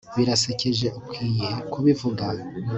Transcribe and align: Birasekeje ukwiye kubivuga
Birasekeje 0.15 0.87
ukwiye 0.99 1.49
kubivuga 1.71 2.25